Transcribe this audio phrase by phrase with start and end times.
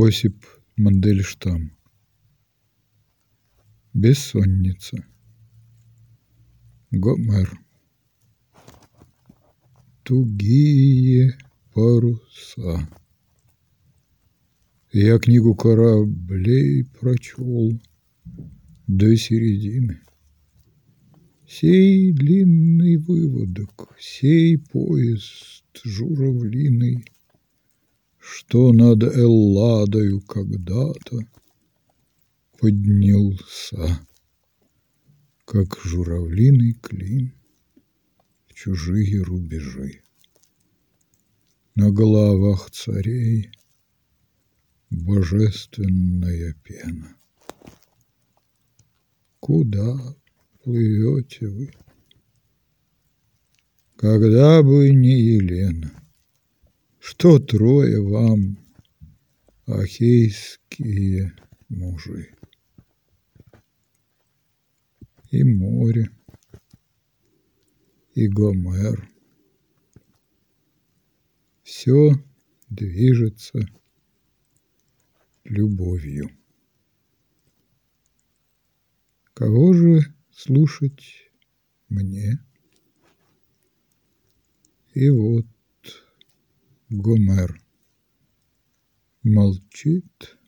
[0.00, 0.44] Осип
[0.76, 1.72] Мандельштам.
[3.94, 5.04] Бессонница.
[6.92, 7.50] Гомер.
[10.04, 11.36] Тугие
[11.74, 12.88] паруса.
[14.92, 17.82] Я книгу кораблей прочел
[18.86, 20.00] до середины.
[21.44, 27.04] Сей длинный выводок, сей поезд журавлиный,
[28.30, 31.20] Что над Элладою когда-то
[32.58, 34.00] поднялся,
[35.46, 37.32] Как журавлиный клин
[38.46, 40.02] в чужие рубежи.
[41.74, 43.50] На головах царей
[44.90, 47.16] божественная пена.
[49.40, 49.96] Куда
[50.62, 51.70] плывете вы?
[53.96, 56.07] Когда бы не Елена,
[57.10, 58.58] Что трое вам,
[59.66, 61.32] ахейские
[61.70, 62.34] мужи?
[65.30, 66.10] И море,
[68.14, 69.08] и Гомер.
[71.62, 72.12] Все
[72.68, 73.66] движется
[75.44, 76.28] любовью.
[79.32, 80.00] Кого же
[80.30, 81.32] слушать
[81.88, 82.38] мне?
[84.92, 85.46] И вот
[86.90, 87.60] Гомер
[89.22, 90.38] молчит,